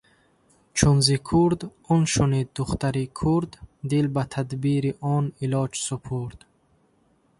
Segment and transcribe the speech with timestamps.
[0.77, 1.61] Чун зи курд
[1.93, 3.51] он шунид духтари курд,
[3.89, 6.39] Дил ба тадбири он илоҷ супурд.